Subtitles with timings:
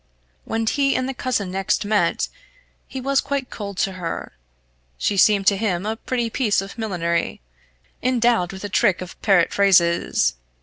[0.45, 2.27] When he and the cousin next met,
[2.87, 4.31] he was quite cold to her.
[4.97, 7.39] She seemed to him a pretty piece of millinery,
[8.01, 10.33] endowed with a trick of parrot phrases.